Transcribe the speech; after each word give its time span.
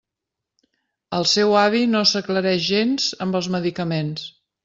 El 1.17 1.27
seu 1.33 1.53
avi 1.65 1.83
no 1.91 2.01
s'aclareix 2.13 2.65
gens 2.71 3.07
amb 3.27 3.39
els 3.41 3.51
medicaments. 3.57 4.27